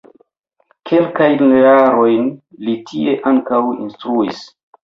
Kelkajn 0.89 1.53
jarojn 1.65 2.25
li 2.65 2.75
tie 2.93 3.15
ankaŭ 3.33 3.63
instruis. 3.87 4.43